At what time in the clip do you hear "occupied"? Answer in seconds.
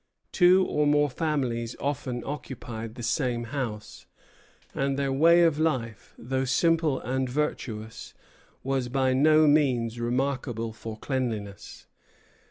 2.25-2.95